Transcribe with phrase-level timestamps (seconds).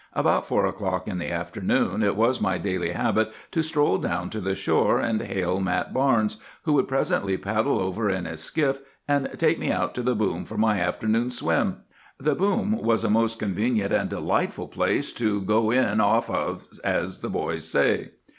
[0.13, 4.41] About four o'clock in the afternoon, it was my daily habit to stroll down to
[4.41, 9.29] the shore and hail Mat Barnes, who would presently paddle over in his skiff, and
[9.37, 11.81] take me out to the boom for my afternoon swim.
[12.19, 17.19] The boom was a most convenient and delightful place 'to go in off of,' as
[17.19, 18.09] the boys say.